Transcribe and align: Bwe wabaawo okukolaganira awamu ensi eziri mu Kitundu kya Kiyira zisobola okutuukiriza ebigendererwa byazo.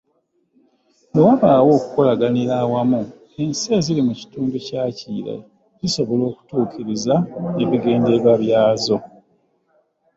Bwe 1.11 1.21
wabaawo 1.27 1.69
okukolaganira 1.77 2.53
awamu 2.63 2.99
ensi 3.41 3.65
eziri 3.77 4.01
mu 4.07 4.13
Kitundu 4.19 4.55
kya 4.65 4.83
Kiyira 4.97 5.35
zisobola 5.81 6.23
okutuukiriza 6.31 7.15
ebigendererwa 7.61 8.33
byazo. 8.43 8.97